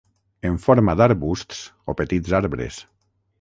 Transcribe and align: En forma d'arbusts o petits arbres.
En 0.49 0.53
forma 0.63 0.95
d'arbusts 1.01 1.59
o 1.93 1.95
petits 2.01 2.35
arbres. 2.41 2.81